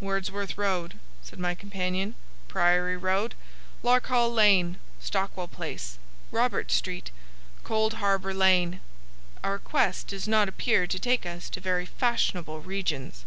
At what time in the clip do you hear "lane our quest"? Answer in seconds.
8.34-10.08